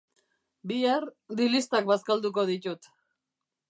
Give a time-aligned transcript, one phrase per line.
[0.71, 1.05] Bihar,
[1.43, 2.95] dilistak bazkalduko ditut